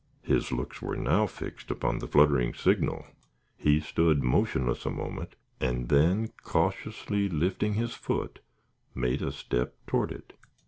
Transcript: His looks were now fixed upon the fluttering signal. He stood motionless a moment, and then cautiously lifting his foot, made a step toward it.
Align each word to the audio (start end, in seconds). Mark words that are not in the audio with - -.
His 0.23 0.51
looks 0.51 0.81
were 0.81 0.95
now 0.95 1.27
fixed 1.27 1.69
upon 1.69 1.99
the 1.99 2.07
fluttering 2.07 2.55
signal. 2.55 3.05
He 3.55 3.79
stood 3.79 4.23
motionless 4.23 4.83
a 4.83 4.89
moment, 4.89 5.35
and 5.59 5.89
then 5.89 6.29
cautiously 6.41 7.29
lifting 7.29 7.75
his 7.75 7.93
foot, 7.93 8.39
made 8.95 9.21
a 9.21 9.31
step 9.31 9.75
toward 9.85 10.11
it. 10.11 10.33